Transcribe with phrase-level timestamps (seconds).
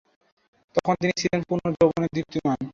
[0.75, 2.59] তখন তিনি ছিলেন পূর্ণ যৌবনে দীপ্তিমান।